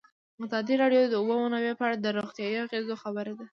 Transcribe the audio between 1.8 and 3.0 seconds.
اړه د روغتیایي اغېزو